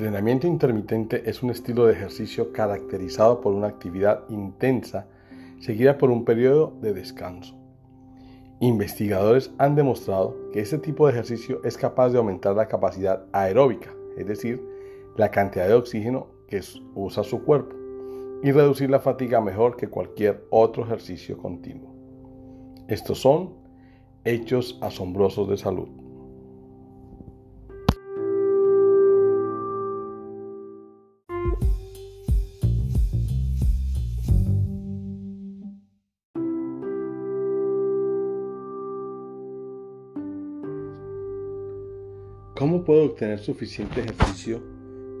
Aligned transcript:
entrenamiento 0.00 0.46
intermitente 0.46 1.28
es 1.28 1.42
un 1.42 1.50
estilo 1.50 1.84
de 1.84 1.92
ejercicio 1.92 2.52
caracterizado 2.52 3.42
por 3.42 3.52
una 3.52 3.66
actividad 3.66 4.24
intensa 4.30 5.06
seguida 5.58 5.98
por 5.98 6.10
un 6.10 6.24
periodo 6.24 6.72
de 6.80 6.94
descanso. 6.94 7.54
Investigadores 8.60 9.52
han 9.58 9.74
demostrado 9.74 10.34
que 10.54 10.60
este 10.60 10.78
tipo 10.78 11.06
de 11.06 11.12
ejercicio 11.12 11.60
es 11.64 11.76
capaz 11.76 12.08
de 12.08 12.16
aumentar 12.16 12.56
la 12.56 12.66
capacidad 12.66 13.26
aeróbica, 13.32 13.92
es 14.16 14.26
decir, 14.26 14.64
la 15.18 15.30
cantidad 15.30 15.68
de 15.68 15.74
oxígeno 15.74 16.28
que 16.48 16.62
usa 16.94 17.22
su 17.22 17.44
cuerpo, 17.44 17.76
y 18.42 18.52
reducir 18.52 18.88
la 18.88 19.00
fatiga 19.00 19.42
mejor 19.42 19.76
que 19.76 19.88
cualquier 19.88 20.46
otro 20.48 20.82
ejercicio 20.82 21.36
continuo. 21.36 21.94
Estos 22.88 23.18
son 23.18 23.52
hechos 24.24 24.78
asombrosos 24.80 25.46
de 25.50 25.58
salud. 25.58 25.99
Puedo 42.90 43.04
obtener 43.04 43.38
suficiente 43.38 44.00
ejercicio 44.00 44.60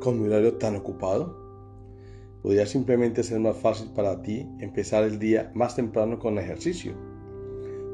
con 0.00 0.20
mi 0.20 0.26
horario 0.26 0.54
tan 0.54 0.74
ocupado? 0.74 1.36
Podría 2.42 2.66
simplemente 2.66 3.22
ser 3.22 3.38
más 3.38 3.56
fácil 3.58 3.90
para 3.94 4.22
ti 4.22 4.44
empezar 4.58 5.04
el 5.04 5.20
día 5.20 5.52
más 5.54 5.76
temprano 5.76 6.18
con 6.18 6.36
ejercicio. 6.40 6.94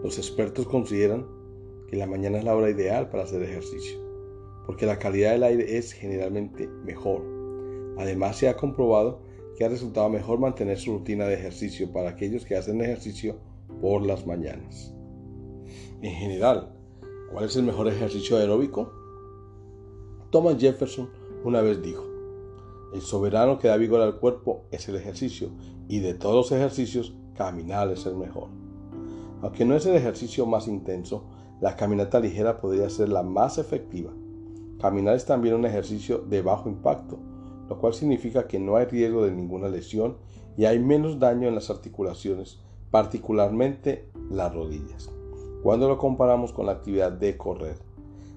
Los 0.03 0.17
expertos 0.17 0.67
consideran 0.67 1.27
que 1.91 1.97
la 1.98 2.06
mañana 2.06 2.39
es 2.39 2.45
la 2.45 2.56
hora 2.56 2.70
ideal 2.70 3.11
para 3.11 3.25
hacer 3.25 3.42
ejercicio, 3.42 3.98
porque 4.65 4.87
la 4.87 4.98
calidad 4.98 5.33
del 5.33 5.42
aire 5.42 5.77
es 5.77 5.93
generalmente 5.93 6.69
mejor. 6.69 7.22
Además 7.98 8.39
se 8.39 8.48
ha 8.48 8.56
comprobado 8.56 9.20
que 9.59 9.67
ha 9.67 9.69
resultado 9.69 10.09
mejor 10.09 10.39
mantener 10.39 10.78
su 10.78 10.95
rutina 10.95 11.27
de 11.27 11.34
ejercicio 11.34 11.93
para 11.93 12.09
aquellos 12.09 12.47
que 12.47 12.56
hacen 12.56 12.81
ejercicio 12.81 13.37
por 13.83 14.00
las 14.00 14.27
mañanas. 14.27 14.95
En 16.00 16.15
general, 16.15 16.75
¿cuál 17.31 17.45
es 17.45 17.56
el 17.56 17.65
mejor 17.65 17.89
ejercicio 17.89 18.39
aeróbico? 18.39 19.05
Thomas 20.30 20.56
Jefferson 20.58 21.08
una 21.44 21.60
vez 21.60 21.82
dijo, 21.82 22.05
el 22.92 23.00
soberano 23.00 23.58
que 23.58 23.69
da 23.69 23.77
vigor 23.77 24.00
al 24.00 24.19
cuerpo 24.19 24.64
es 24.70 24.88
el 24.88 24.96
ejercicio 24.96 25.50
y 25.88 26.00
de 26.00 26.14
todos 26.14 26.34
los 26.34 26.52
ejercicios 26.52 27.14
caminar 27.34 27.91
es 27.91 28.06
el 28.06 28.16
mejor. 28.16 28.48
Aunque 29.42 29.64
no 29.64 29.77
es 29.77 29.86
el 29.86 29.94
ejercicio 29.94 30.47
más 30.47 30.66
intenso, 30.66 31.24
la 31.60 31.77
caminata 31.77 32.20
ligera 32.20 32.58
podría 32.58 32.88
ser 32.91 33.08
la 33.08 33.22
más 33.22 33.58
efectiva. 33.58 34.12
Caminar 34.80 35.14
es 35.14 35.24
también 35.24 35.54
un 35.54 35.64
ejercicio 35.64 36.19
de 36.19 36.42
bajo 36.42 36.69
impacto, 36.69 37.19
lo 37.69 37.78
cual 37.78 37.94
significa 37.94 38.47
que 38.47 38.58
no 38.58 38.77
hay 38.77 38.86
riesgo 38.86 39.24
de 39.24 39.32
ninguna 39.32 39.69
lesión 39.69 40.16
y 40.56 40.64
hay 40.64 40.78
menos 40.78 41.19
daño 41.19 41.48
en 41.48 41.54
las 41.54 41.70
articulaciones, 41.70 42.60
particularmente 42.91 44.10
las 44.30 44.54
rodillas, 44.54 45.10
cuando 45.62 45.88
lo 45.88 45.98
comparamos 45.98 46.52
con 46.52 46.66
la 46.66 46.72
actividad 46.72 47.12
de 47.12 47.36
correr. 47.36 47.77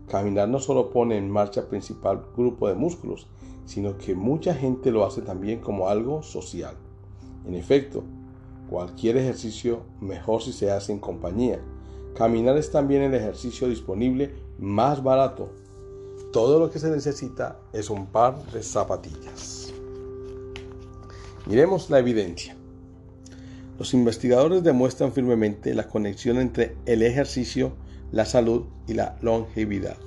Caminar 0.09 0.49
no 0.49 0.59
solo 0.59 0.89
pone 0.89 1.17
en 1.17 1.29
marcha 1.29 1.69
principal 1.69 2.23
grupo 2.35 2.67
de 2.67 2.73
músculos, 2.73 3.27
sino 3.65 3.97
que 3.97 4.15
mucha 4.15 4.55
gente 4.55 4.89
lo 4.91 5.05
hace 5.05 5.21
también 5.21 5.59
como 5.59 5.87
algo 5.87 6.23
social. 6.23 6.75
En 7.45 7.53
efecto, 7.53 8.03
cualquier 8.69 9.17
ejercicio 9.17 9.83
mejor 10.01 10.41
si 10.41 10.51
se 10.51 10.71
hace 10.71 10.91
en 10.91 10.99
compañía. 10.99 11.59
Caminar 12.15 12.57
es 12.57 12.71
también 12.71 13.03
el 13.03 13.13
ejercicio 13.13 13.67
disponible 13.69 14.33
más 14.57 15.03
barato. 15.03 15.51
Todo 16.33 16.59
lo 16.59 16.71
que 16.71 16.79
se 16.79 16.89
necesita 16.89 17.59
es 17.71 17.91
un 17.91 18.07
par 18.07 18.43
de 18.51 18.63
zapatillas. 18.63 19.71
Miremos 21.45 21.91
la 21.91 21.99
evidencia. 21.99 22.55
Los 23.77 23.93
investigadores 23.93 24.63
demuestran 24.63 25.13
firmemente 25.13 25.73
la 25.75 25.87
conexión 25.87 26.37
entre 26.37 26.75
el 26.85 27.03
ejercicio 27.03 27.73
la 28.11 28.25
salud 28.25 28.65
y 28.87 28.93
la 28.93 29.17
longevidad. 29.21 29.97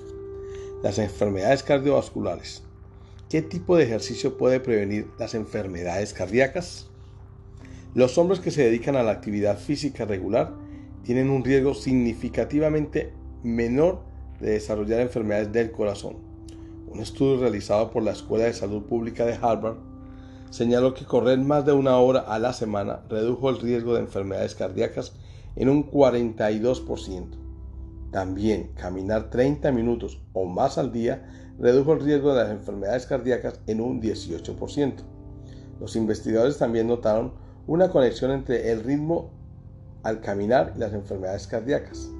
Las 0.83 0.99
enfermedades 0.99 1.63
cardiovasculares. 1.63 2.65
¿Qué 3.29 3.43
tipo 3.43 3.77
de 3.77 3.85
ejercicio 3.85 4.37
puede 4.37 4.61
prevenir 4.61 5.09
las 5.19 5.35
enfermedades 5.35 6.13
cardíacas? 6.13 6.89
Los 7.95 8.19
hombres 8.19 8.41
que 8.41 8.51
se 8.51 8.65
dedican 8.65 8.97
a 8.97 9.03
la 9.03 9.13
actividad 9.13 9.59
física 9.59 10.05
regular 10.05 10.53
tienen 11.05 11.31
un 11.31 11.45
riesgo 11.45 11.75
significativamente 11.75 13.13
menor 13.43 14.03
de 14.41 14.53
desarrollar 14.53 15.01
enfermedades 15.01 15.53
del 15.53 15.71
corazón. 15.71 16.17
Un 16.89 17.01
estudio 17.01 17.41
realizado 17.41 17.91
por 17.91 18.03
la 18.03 18.13
Escuela 18.13 18.45
de 18.45 18.53
Salud 18.53 18.83
Pública 18.83 19.25
de 19.25 19.39
Harvard 19.41 19.77
señaló 20.51 20.93
que 20.93 21.07
correr 21.07 21.39
más 21.39 21.65
de 21.65 21.73
una 21.73 21.97
hora 21.97 22.21
a 22.21 22.39
la 22.39 22.53
semana 22.53 23.03
redujo 23.09 23.49
el 23.49 23.61
riesgo 23.61 23.95
de 23.95 24.01
enfermedades 24.01 24.55
cardíacas 24.55 25.13
en 25.57 25.69
un 25.69 25.91
42%. 25.91 27.42
También 28.13 28.73
caminar 28.75 29.31
30 29.31 29.73
minutos 29.73 30.23
o 30.35 30.45
más 30.45 30.77
al 30.77 30.93
día 30.93 31.27
redujo 31.59 31.95
el 31.95 32.01
riesgo 32.01 32.35
de 32.35 32.43
las 32.43 32.53
enfermedades 32.53 33.07
cardíacas 33.07 33.61
en 33.67 33.81
un 33.81 34.03
18%. 34.03 34.97
Los 35.81 35.97
investigadores 35.97 36.59
también 36.59 36.87
notaron 36.87 37.33
una 37.67 37.89
conexión 37.89 38.31
entre 38.31 38.71
el 38.71 38.85
ritmo 38.85 39.31
al 40.03 40.21
caminar 40.21 40.75
y 40.77 40.81
las 40.81 40.93
enfermedades 40.93 41.47
cardíacas. 41.47 42.11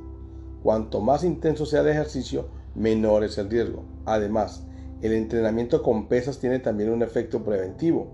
Cuanto 0.63 1.03
más 1.03 1.25
intenso 1.25 1.67
sea 1.67 1.83
el 1.83 1.89
ejercicio, 1.89 2.49
menor 2.75 3.23
es 3.23 3.37
el 3.37 3.51
riesgo. 3.51 3.85
Además, 4.07 4.65
el 5.03 5.13
entrenamiento 5.13 5.83
con 5.83 6.09
pesas 6.09 6.39
tiene 6.39 6.59
también 6.59 6.91
un 6.91 7.03
efecto 7.03 7.45
preventivo. 7.45 8.07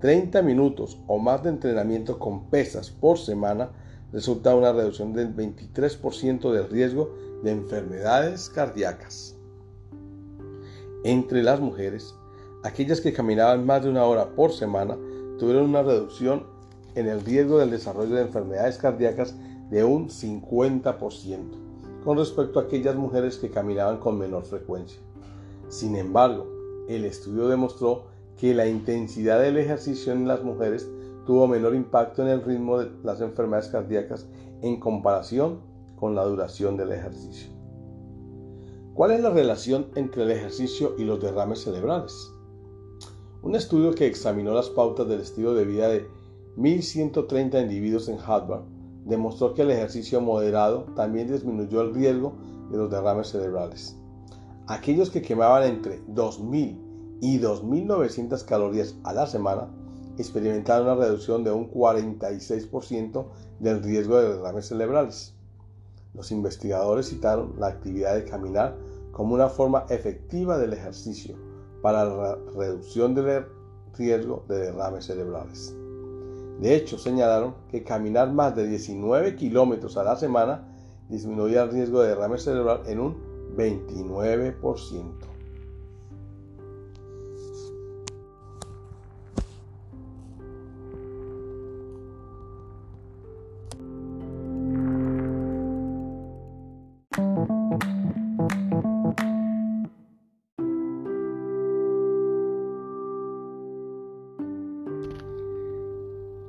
30 0.00 0.42
minutos 0.42 1.00
o 1.06 1.18
más 1.18 1.42
de 1.42 1.48
entrenamiento 1.48 2.18
con 2.18 2.50
pesas 2.50 2.90
por 2.90 3.18
semana 3.18 3.70
resulta 4.12 4.54
una 4.54 4.72
reducción 4.72 5.12
del 5.12 5.34
23% 5.34 6.50
del 6.52 6.68
riesgo 6.68 7.14
de 7.42 7.52
enfermedades 7.52 8.48
cardíacas. 8.48 9.36
Entre 11.04 11.42
las 11.42 11.60
mujeres, 11.60 12.14
aquellas 12.64 13.00
que 13.00 13.12
caminaban 13.12 13.64
más 13.64 13.84
de 13.84 13.90
una 13.90 14.04
hora 14.04 14.34
por 14.34 14.52
semana 14.52 14.96
tuvieron 15.38 15.68
una 15.68 15.82
reducción 15.82 16.46
en 16.94 17.06
el 17.06 17.20
riesgo 17.20 17.58
del 17.58 17.70
desarrollo 17.70 18.16
de 18.16 18.22
enfermedades 18.22 18.78
cardíacas 18.78 19.34
de 19.70 19.84
un 19.84 20.08
50% 20.08 21.68
con 22.04 22.16
respecto 22.16 22.58
a 22.58 22.62
aquellas 22.62 22.96
mujeres 22.96 23.36
que 23.36 23.50
caminaban 23.50 23.98
con 23.98 24.18
menor 24.18 24.44
frecuencia. 24.44 24.98
Sin 25.68 25.96
embargo, 25.96 26.46
el 26.88 27.04
estudio 27.04 27.48
demostró 27.48 28.06
que 28.38 28.54
la 28.54 28.66
intensidad 28.66 29.40
del 29.40 29.58
ejercicio 29.58 30.12
en 30.12 30.26
las 30.26 30.42
mujeres 30.42 30.88
tuvo 31.28 31.46
menor 31.46 31.74
impacto 31.74 32.22
en 32.22 32.28
el 32.28 32.42
ritmo 32.42 32.78
de 32.78 32.90
las 33.04 33.20
enfermedades 33.20 33.68
cardíacas 33.68 34.26
en 34.62 34.80
comparación 34.80 35.60
con 35.94 36.14
la 36.14 36.24
duración 36.24 36.78
del 36.78 36.90
ejercicio. 36.90 37.50
¿Cuál 38.94 39.10
es 39.10 39.20
la 39.20 39.28
relación 39.28 39.88
entre 39.94 40.22
el 40.22 40.30
ejercicio 40.30 40.94
y 40.96 41.04
los 41.04 41.20
derrames 41.20 41.60
cerebrales? 41.60 42.14
Un 43.42 43.56
estudio 43.56 43.94
que 43.94 44.06
examinó 44.06 44.54
las 44.54 44.70
pautas 44.70 45.06
del 45.06 45.20
estilo 45.20 45.52
de 45.52 45.66
vida 45.66 45.90
de 45.90 46.08
1.130 46.56 47.60
individuos 47.60 48.08
en 48.08 48.16
Harvard 48.26 48.62
demostró 49.04 49.52
que 49.52 49.60
el 49.60 49.70
ejercicio 49.70 50.22
moderado 50.22 50.84
también 50.96 51.30
disminuyó 51.30 51.82
el 51.82 51.92
riesgo 51.92 52.38
de 52.70 52.78
los 52.78 52.90
derrames 52.90 53.28
cerebrales. 53.28 53.98
Aquellos 54.66 55.10
que 55.10 55.20
quemaban 55.20 55.64
entre 55.64 56.02
2.000 56.06 57.18
y 57.20 57.38
2.900 57.38 58.46
calorías 58.46 58.96
a 59.04 59.12
la 59.12 59.26
semana 59.26 59.68
experimentaron 60.22 60.86
una 60.86 60.96
reducción 60.96 61.44
de 61.44 61.50
un 61.50 61.70
46% 61.70 63.26
del 63.60 63.82
riesgo 63.82 64.18
de 64.18 64.36
derrames 64.36 64.66
cerebrales. 64.66 65.34
Los 66.14 66.30
investigadores 66.32 67.08
citaron 67.08 67.54
la 67.58 67.68
actividad 67.68 68.14
de 68.14 68.24
caminar 68.24 68.76
como 69.12 69.34
una 69.34 69.48
forma 69.48 69.86
efectiva 69.88 70.58
del 70.58 70.72
ejercicio 70.72 71.36
para 71.82 72.04
la 72.04 72.38
reducción 72.56 73.14
del 73.14 73.46
riesgo 73.96 74.44
de 74.48 74.58
derrames 74.58 75.06
cerebrales. 75.06 75.74
De 76.60 76.74
hecho, 76.74 76.98
señalaron 76.98 77.54
que 77.70 77.84
caminar 77.84 78.32
más 78.32 78.56
de 78.56 78.66
19 78.66 79.36
kilómetros 79.36 79.96
a 79.96 80.02
la 80.02 80.16
semana 80.16 80.66
disminuía 81.08 81.62
el 81.62 81.70
riesgo 81.70 82.02
de 82.02 82.08
derrame 82.08 82.38
cerebral 82.38 82.82
en 82.86 83.00
un 83.00 83.16
29%. 83.56 85.37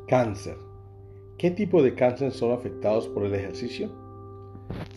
Cáncer. 0.09 0.57
¿Qué 1.37 1.51
tipo 1.51 1.83
de 1.83 1.93
cáncer 1.93 2.31
son 2.31 2.51
afectados 2.51 3.07
por 3.07 3.25
el 3.25 3.35
ejercicio? 3.35 3.91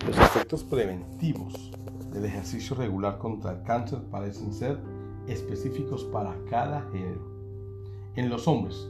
Los 0.06 0.16
efectos 0.16 0.64
preventivos 0.64 1.70
del 2.14 2.24
ejercicio 2.24 2.74
regular 2.74 3.18
contra 3.18 3.52
el 3.52 3.62
cáncer 3.62 3.98
parecen 4.10 4.54
ser 4.54 4.78
específicos 5.26 6.04
para 6.04 6.34
cada 6.48 6.88
género. 6.92 7.20
En 8.16 8.30
los 8.30 8.48
hombres, 8.48 8.88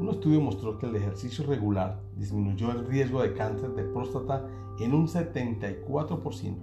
un 0.00 0.08
estudio 0.08 0.40
mostró 0.40 0.78
que 0.78 0.86
el 0.86 0.96
ejercicio 0.96 1.44
regular 1.44 2.00
disminuyó 2.16 2.70
el 2.70 2.86
riesgo 2.86 3.20
de 3.20 3.34
cáncer 3.34 3.74
de 3.74 3.82
próstata 3.82 4.48
en 4.80 4.94
un 4.94 5.08
74%. 5.08 6.56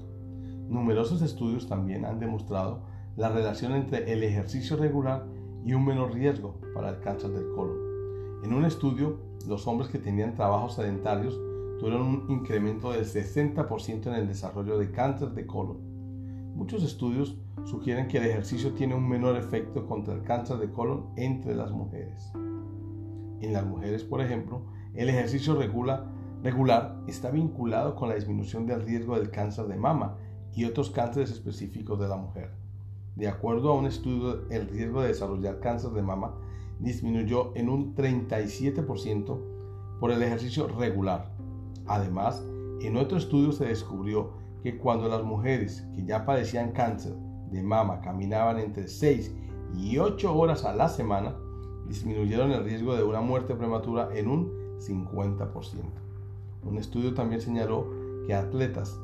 Numerosos 0.69 1.21
estudios 1.21 1.67
también 1.67 2.03
han 2.03 2.19
demostrado 2.19 2.81
la 3.15 3.29
relación 3.29 3.73
entre 3.73 4.11
el 4.11 4.23
ejercicio 4.23 4.75
regular 4.75 5.27
y 5.63 5.73
un 5.73 5.85
menor 5.85 6.15
riesgo 6.15 6.59
para 6.73 6.89
el 6.89 6.99
cáncer 7.01 7.29
del 7.29 7.47
colon. 7.53 7.90
En 8.43 8.53
un 8.53 8.65
estudio, 8.65 9.19
los 9.47 9.67
hombres 9.67 9.89
que 9.89 9.99
tenían 9.99 10.33
trabajos 10.33 10.73
sedentarios 10.73 11.39
tuvieron 11.79 12.01
un 12.01 12.25
incremento 12.29 12.91
del 12.91 13.05
60% 13.05 14.07
en 14.07 14.13
el 14.15 14.27
desarrollo 14.27 14.79
de 14.79 14.91
cáncer 14.91 15.29
de 15.29 15.45
colon. 15.45 15.77
Muchos 16.55 16.83
estudios 16.83 17.37
sugieren 17.65 18.07
que 18.07 18.17
el 18.17 18.25
ejercicio 18.25 18.73
tiene 18.73 18.95
un 18.95 19.07
menor 19.07 19.35
efecto 19.37 19.85
contra 19.85 20.15
el 20.15 20.23
cáncer 20.23 20.57
de 20.57 20.71
colon 20.71 21.11
entre 21.17 21.53
las 21.53 21.71
mujeres. 21.71 22.31
En 23.41 23.53
las 23.53 23.65
mujeres, 23.65 24.03
por 24.03 24.21
ejemplo, 24.21 24.63
el 24.95 25.09
ejercicio 25.09 25.55
regular, 25.55 26.07
regular 26.41 26.99
está 27.07 27.29
vinculado 27.29 27.95
con 27.95 28.09
la 28.09 28.15
disminución 28.15 28.65
del 28.65 28.81
riesgo 28.81 29.17
del 29.17 29.29
cáncer 29.29 29.67
de 29.67 29.77
mama 29.77 30.17
y 30.55 30.65
otros 30.65 30.89
cánceres 30.89 31.29
específicos 31.29 31.99
de 31.99 32.07
la 32.07 32.17
mujer. 32.17 32.49
De 33.15 33.27
acuerdo 33.27 33.71
a 33.71 33.75
un 33.75 33.85
estudio, 33.85 34.49
el 34.49 34.67
riesgo 34.67 35.01
de 35.01 35.09
desarrollar 35.09 35.59
cáncer 35.59 35.91
de 35.91 36.01
mama 36.01 36.33
disminuyó 36.81 37.55
en 37.55 37.69
un 37.69 37.95
37% 37.95 39.39
por 39.99 40.11
el 40.11 40.21
ejercicio 40.23 40.67
regular. 40.67 41.31
Además, 41.85 42.43
en 42.81 42.97
otro 42.97 43.17
estudio 43.17 43.51
se 43.51 43.65
descubrió 43.65 44.31
que 44.63 44.77
cuando 44.77 45.07
las 45.07 45.23
mujeres 45.23 45.85
que 45.95 46.03
ya 46.03 46.25
padecían 46.25 46.71
cáncer 46.71 47.15
de 47.51 47.63
mama 47.63 48.01
caminaban 48.01 48.59
entre 48.59 48.87
6 48.87 49.31
y 49.75 49.97
8 49.97 50.35
horas 50.35 50.65
a 50.65 50.75
la 50.75 50.89
semana, 50.89 51.35
disminuyeron 51.87 52.51
el 52.51 52.63
riesgo 52.63 52.95
de 52.95 53.03
una 53.03 53.21
muerte 53.21 53.55
prematura 53.55 54.09
en 54.13 54.29
un 54.29 54.51
50%. 54.79 55.51
Un 56.63 56.77
estudio 56.77 57.13
también 57.13 57.41
señaló 57.41 57.87
que 58.25 58.33
atletas 58.33 58.99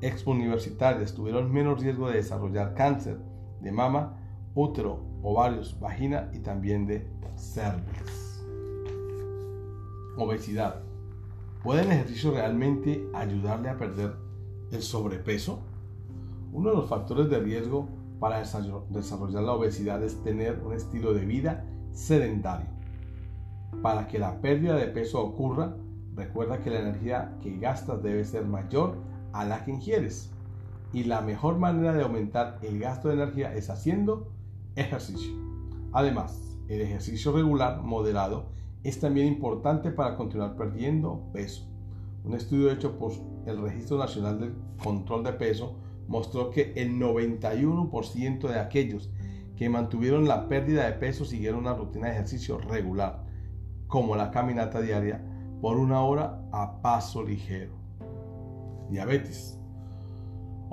exuniversitarias 0.00 1.14
tuvieron 1.14 1.52
menos 1.52 1.80
riesgo 1.80 2.08
de 2.08 2.16
desarrollar 2.16 2.74
cáncer 2.74 3.18
de 3.60 3.72
mama, 3.72 4.18
útero, 4.54 5.00
ovarios, 5.22 5.78
vagina 5.80 6.30
y 6.32 6.38
también 6.38 6.86
de 6.86 7.06
cervix. 7.36 8.44
Obesidad. 10.16 10.82
¿Puede 11.62 11.82
el 11.82 11.90
ejercicio 11.90 12.32
realmente 12.32 13.08
ayudarle 13.14 13.68
a 13.68 13.78
perder 13.78 14.14
el 14.70 14.82
sobrepeso? 14.82 15.60
Uno 16.52 16.70
de 16.70 16.76
los 16.76 16.88
factores 16.88 17.28
de 17.30 17.40
riesgo 17.40 17.88
para 18.20 18.38
desarrollar 18.38 19.42
la 19.42 19.52
obesidad 19.52 20.02
es 20.02 20.22
tener 20.22 20.60
un 20.64 20.72
estilo 20.72 21.12
de 21.14 21.24
vida 21.24 21.64
sedentario. 21.92 22.66
Para 23.82 24.06
que 24.06 24.18
la 24.18 24.40
pérdida 24.40 24.76
de 24.76 24.86
peso 24.86 25.20
ocurra, 25.20 25.74
recuerda 26.14 26.60
que 26.60 26.70
la 26.70 26.80
energía 26.80 27.36
que 27.42 27.58
gastas 27.58 28.02
debe 28.02 28.24
ser 28.24 28.44
mayor 28.44 28.94
a 29.32 29.44
la 29.44 29.64
que 29.64 29.72
ingieres. 29.72 30.30
Y 30.92 31.04
la 31.04 31.22
mejor 31.22 31.58
manera 31.58 31.92
de 31.92 32.04
aumentar 32.04 32.58
el 32.62 32.78
gasto 32.78 33.08
de 33.08 33.14
energía 33.14 33.52
es 33.52 33.68
haciendo 33.68 34.28
ejercicio. 34.76 35.32
Además, 35.92 36.58
el 36.68 36.80
ejercicio 36.80 37.32
regular 37.32 37.82
moderado 37.82 38.46
es 38.82 39.00
también 39.00 39.26
importante 39.26 39.90
para 39.90 40.16
continuar 40.16 40.56
perdiendo 40.56 41.30
peso. 41.32 41.66
Un 42.24 42.34
estudio 42.34 42.70
hecho 42.70 42.98
por 42.98 43.12
el 43.46 43.60
Registro 43.60 43.98
Nacional 43.98 44.40
del 44.40 44.54
Control 44.82 45.24
de 45.24 45.32
Peso 45.34 45.76
mostró 46.08 46.50
que 46.50 46.72
el 46.76 46.98
91% 46.98 48.48
de 48.48 48.58
aquellos 48.58 49.10
que 49.56 49.68
mantuvieron 49.68 50.26
la 50.26 50.48
pérdida 50.48 50.86
de 50.86 50.92
peso 50.92 51.24
siguieron 51.24 51.60
una 51.60 51.74
rutina 51.74 52.06
de 52.06 52.14
ejercicio 52.14 52.58
regular, 52.58 53.24
como 53.86 54.16
la 54.16 54.30
caminata 54.30 54.80
diaria 54.80 55.24
por 55.60 55.78
una 55.78 56.00
hora 56.00 56.46
a 56.52 56.82
paso 56.82 57.22
ligero. 57.22 57.72
Diabetes. 58.90 59.58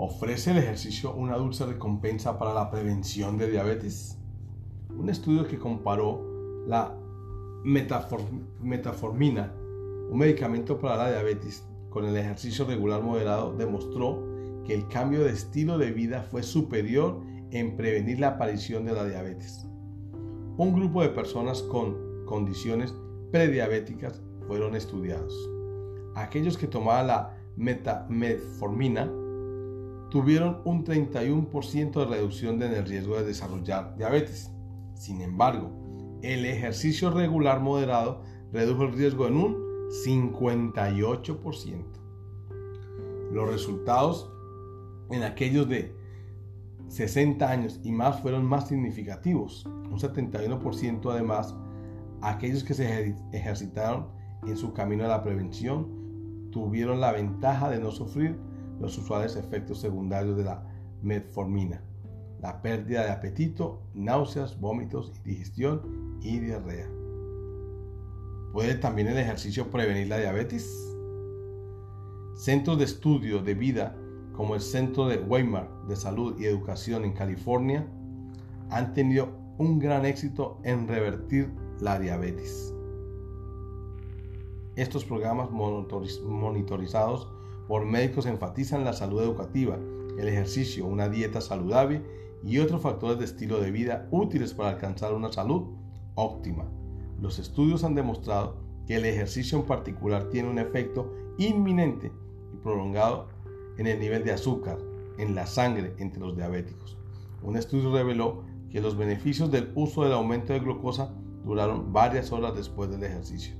¿Ofrece 0.03 0.49
el 0.49 0.57
ejercicio 0.57 1.13
una 1.13 1.37
dulce 1.37 1.63
recompensa 1.63 2.39
para 2.39 2.55
la 2.55 2.71
prevención 2.71 3.37
de 3.37 3.51
diabetes? 3.51 4.17
Un 4.97 5.11
estudio 5.11 5.47
que 5.47 5.59
comparó 5.59 6.63
la 6.65 6.97
metaformina, 7.63 9.53
un 10.09 10.17
medicamento 10.17 10.79
para 10.79 10.97
la 10.97 11.11
diabetes, 11.11 11.67
con 11.91 12.05
el 12.05 12.17
ejercicio 12.17 12.65
regular 12.65 13.03
moderado 13.03 13.53
demostró 13.55 14.23
que 14.65 14.73
el 14.73 14.87
cambio 14.87 15.23
de 15.23 15.33
estilo 15.33 15.77
de 15.77 15.91
vida 15.91 16.23
fue 16.23 16.41
superior 16.41 17.21
en 17.51 17.77
prevenir 17.77 18.19
la 18.19 18.29
aparición 18.29 18.85
de 18.85 18.93
la 18.93 19.05
diabetes. 19.05 19.67
Un 20.57 20.73
grupo 20.73 21.03
de 21.03 21.09
personas 21.09 21.61
con 21.61 22.25
condiciones 22.25 22.91
prediabéticas 23.31 24.19
fueron 24.47 24.75
estudiados. 24.75 25.31
Aquellos 26.15 26.57
que 26.57 26.65
tomaban 26.65 27.05
la 27.05 27.37
metformina 28.09 29.20
tuvieron 30.11 30.61
un 30.65 30.83
31% 30.83 31.91
de 31.93 32.05
reducción 32.05 32.61
en 32.61 32.73
el 32.73 32.85
riesgo 32.85 33.15
de 33.15 33.23
desarrollar 33.23 33.95
diabetes. 33.95 34.51
Sin 34.93 35.21
embargo, 35.21 35.71
el 36.21 36.45
ejercicio 36.45 37.09
regular 37.09 37.61
moderado 37.61 38.21
redujo 38.51 38.83
el 38.83 38.91
riesgo 38.91 39.25
en 39.27 39.37
un 39.37 39.55
58%. 40.05 41.85
Los 43.31 43.49
resultados 43.49 44.29
en 45.09 45.23
aquellos 45.23 45.67
de 45.69 45.95
60 46.89 47.49
años 47.49 47.79
y 47.81 47.93
más 47.93 48.19
fueron 48.19 48.45
más 48.45 48.67
significativos. 48.67 49.65
Un 49.65 49.97
71% 49.97 51.09
además, 51.09 51.55
aquellos 52.21 52.65
que 52.65 52.73
se 52.73 53.15
ejercitaron 53.31 54.07
en 54.45 54.57
su 54.57 54.73
camino 54.73 55.05
a 55.05 55.07
la 55.07 55.23
prevención 55.23 56.49
tuvieron 56.51 56.99
la 56.99 57.13
ventaja 57.13 57.69
de 57.69 57.79
no 57.79 57.91
sufrir 57.91 58.50
los 58.81 58.97
usuales 58.97 59.35
efectos 59.35 59.79
secundarios 59.79 60.35
de 60.35 60.43
la 60.43 60.63
metformina, 61.01 61.81
la 62.41 62.61
pérdida 62.61 63.03
de 63.03 63.11
apetito, 63.11 63.81
náuseas, 63.93 64.59
vómitos, 64.59 65.23
digestión 65.23 66.19
y 66.21 66.39
diarrea. 66.39 66.89
¿Puede 68.51 68.75
también 68.75 69.07
el 69.07 69.17
ejercicio 69.17 69.69
prevenir 69.69 70.07
la 70.07 70.17
diabetes? 70.17 70.69
Centros 72.35 72.79
de 72.79 72.85
estudio 72.85 73.41
de 73.41 73.53
vida 73.53 73.95
como 74.33 74.55
el 74.55 74.61
Centro 74.61 75.07
de 75.07 75.17
Weimar 75.17 75.69
de 75.87 75.95
Salud 75.95 76.39
y 76.39 76.45
Educación 76.45 77.05
en 77.05 77.13
California, 77.13 77.87
han 78.69 78.93
tenido 78.93 79.29
un 79.57 79.79
gran 79.79 80.05
éxito 80.05 80.59
en 80.63 80.87
revertir 80.87 81.51
la 81.79 81.99
diabetes. 81.99 82.73
Estos 84.75 85.03
programas 85.05 85.51
monitorizados 85.51 87.31
por 87.71 87.85
médicos 87.85 88.25
enfatizan 88.25 88.83
la 88.83 88.91
salud 88.91 89.21
educativa, 89.21 89.79
el 90.17 90.27
ejercicio, 90.27 90.85
una 90.85 91.07
dieta 91.07 91.39
saludable 91.39 92.01
y 92.43 92.59
otros 92.59 92.81
factores 92.81 93.17
de 93.17 93.23
estilo 93.23 93.61
de 93.61 93.71
vida 93.71 94.09
útiles 94.11 94.53
para 94.53 94.71
alcanzar 94.71 95.13
una 95.13 95.31
salud 95.31 95.69
óptima. 96.15 96.65
Los 97.21 97.39
estudios 97.39 97.85
han 97.85 97.95
demostrado 97.95 98.57
que 98.85 98.97
el 98.97 99.05
ejercicio 99.05 99.57
en 99.57 99.63
particular 99.63 100.27
tiene 100.29 100.49
un 100.49 100.59
efecto 100.59 101.13
inminente 101.37 102.11
y 102.53 102.57
prolongado 102.57 103.29
en 103.77 103.87
el 103.87 104.01
nivel 104.01 104.25
de 104.25 104.33
azúcar 104.33 104.77
en 105.17 105.33
la 105.33 105.45
sangre 105.45 105.95
entre 105.97 106.19
los 106.19 106.35
diabéticos. 106.35 106.97
Un 107.41 107.55
estudio 107.55 107.93
reveló 107.93 108.43
que 108.69 108.81
los 108.81 108.97
beneficios 108.97 109.49
del 109.49 109.71
uso 109.75 110.03
del 110.03 110.11
aumento 110.11 110.51
de 110.51 110.59
glucosa 110.59 111.13
duraron 111.45 111.93
varias 111.93 112.33
horas 112.33 112.53
después 112.53 112.89
del 112.91 113.05
ejercicio. 113.05 113.55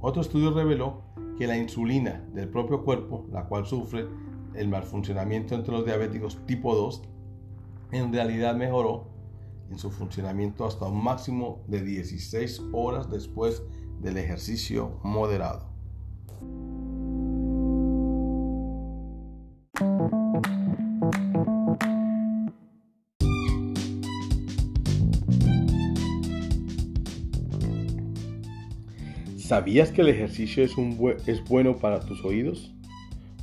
Otro 0.00 0.22
estudio 0.22 0.52
reveló 0.52 1.02
que 1.40 1.46
la 1.46 1.56
insulina 1.56 2.22
del 2.34 2.50
propio 2.50 2.84
cuerpo, 2.84 3.26
la 3.32 3.46
cual 3.46 3.64
sufre 3.64 4.06
el 4.54 4.68
malfuncionamiento 4.68 5.54
entre 5.54 5.72
los 5.72 5.86
diabéticos 5.86 6.44
tipo 6.44 6.74
2, 6.76 7.00
en 7.92 8.12
realidad 8.12 8.54
mejoró 8.56 9.08
en 9.70 9.78
su 9.78 9.90
funcionamiento 9.90 10.66
hasta 10.66 10.84
un 10.84 11.02
máximo 11.02 11.64
de 11.66 11.82
16 11.82 12.64
horas 12.74 13.08
después 13.08 13.62
del 14.02 14.18
ejercicio 14.18 15.00
moderado. 15.02 15.69
¿Sabías 29.50 29.90
que 29.90 30.02
el 30.02 30.08
ejercicio 30.10 30.62
es, 30.62 31.44
bueno 31.48 31.76
para 31.76 31.98
tus 31.98 32.24
oídos? 32.24 32.72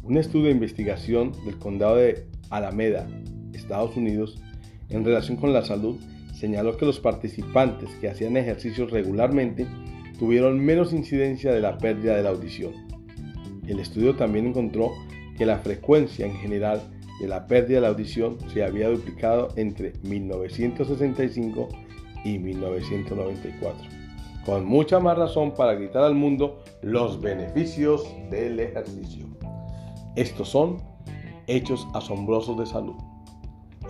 Un 0.04 0.16
estudio 0.16 0.46
de 0.46 0.52
investigación 0.52 1.34
del 1.44 1.58
condado 1.58 1.98
de 1.98 2.28
Alameda, 2.50 3.06
Estados 3.52 3.98
Unidos, 3.98 4.42
en 4.88 5.04
relación 5.04 5.36
con 5.36 5.52
la 5.52 5.66
salud, 5.66 6.00
señaló 6.34 6.78
que 6.78 6.86
los 6.86 7.02
participantes 7.02 7.90
que 8.00 8.08
hacían 8.08 8.38
ejercicios 8.38 8.90
regularmente 8.90 9.68
tuvieron 10.18 10.64
menos 10.64 10.94
incidencia 10.94 11.52
de 11.52 11.60
la 11.60 11.78
pérdida 11.78 12.16
de 12.16 12.24
la 12.24 12.30
audición. 12.30 12.72
El 13.68 13.82
estudio 13.82 14.16
también 14.16 14.48
encontró 14.48 14.94
que 15.38 15.46
la 15.46 15.60
frecuencia 15.60 16.26
en 16.26 16.38
general 16.38 16.84
de 17.20 17.28
la 17.28 17.48
pérdida 17.48 17.76
de 17.76 17.82
la 17.82 17.90
audición 17.90 18.38
se 18.54 18.64
había 18.64 18.88
duplicado 18.88 19.50
entre 19.58 19.92
1965 20.04 21.68
y 22.24 22.40
1994. 22.40 23.97
Con 24.48 24.63
mucha 24.63 25.01
más 25.01 25.18
razón 25.18 25.51
para 25.51 25.74
gritar 25.74 26.04
al 26.04 26.16
mundo 26.16 26.63
los 26.82 27.20
beneficios 27.20 28.08
del 28.32 28.62
ejercicio. 28.62 29.25
Estos 30.16 30.48
son 30.48 30.77
hechos 31.48 31.86
asombrosos 31.94 32.58
de 32.58 32.66
salud. 32.66 32.96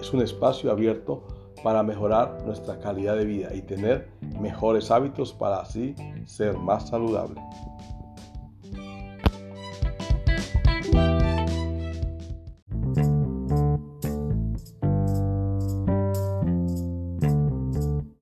Es 0.01 0.11
un 0.13 0.23
espacio 0.23 0.71
abierto 0.71 1.27
para 1.63 1.83
mejorar 1.83 2.41
nuestra 2.43 2.79
calidad 2.79 3.15
de 3.17 3.25
vida 3.25 3.53
y 3.53 3.61
tener 3.61 4.09
mejores 4.41 4.89
hábitos 4.89 5.31
para 5.31 5.59
así 5.59 5.93
ser 6.25 6.57
más 6.57 6.89
saludable. 6.89 7.39